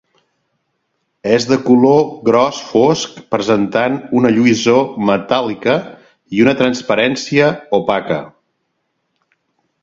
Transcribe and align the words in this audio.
És 1.33 1.43
de 1.49 1.57
color 1.65 1.99
gros 2.29 2.61
fosc, 2.69 3.19
presentant 3.35 3.99
una 4.21 4.31
lluïssor 4.39 4.81
metàl·lica 5.11 5.77
i 6.39 6.43
una 6.47 6.57
transparència 6.63 7.53
opaca. 7.81 8.19